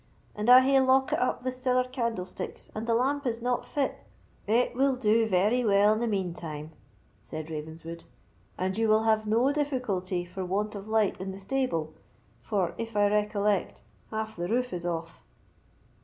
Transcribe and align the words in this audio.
And 0.33 0.49
I 0.49 0.61
hae 0.61 0.79
lockit 0.79 1.19
up 1.19 1.43
the 1.43 1.51
siller 1.51 1.83
candlesticks, 1.83 2.71
and 2.73 2.87
the 2.87 2.95
lamp 2.95 3.27
is 3.27 3.39
not 3.39 3.63
fit——" 3.67 3.99
"It 4.47 4.73
will 4.73 4.95
do 4.95 5.27
very 5.27 5.63
well 5.63 5.93
in 5.93 5.99
the 5.99 6.07
mean 6.07 6.33
time," 6.33 6.71
said 7.21 7.51
Ravenswood, 7.51 8.05
"and 8.57 8.75
you 8.75 8.89
will 8.89 9.03
have 9.03 9.27
no 9.27 9.53
difficulty 9.53 10.25
for 10.25 10.43
want 10.43 10.73
of 10.73 10.87
light 10.87 11.21
in 11.21 11.29
the 11.29 11.37
stable, 11.37 11.93
for, 12.41 12.73
if 12.79 12.97
I 12.97 13.09
recollect, 13.11 13.83
half 14.09 14.35
the 14.37 14.47
roof 14.47 14.73
is 14.73 14.87
off." 14.87 15.23